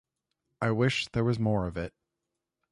[0.59, 1.93] I wish there was more of it.